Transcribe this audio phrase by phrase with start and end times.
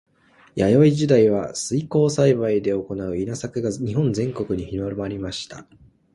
[0.55, 5.67] 弥生時代は水耕栽培で行う稲作が日本全国に広まりました。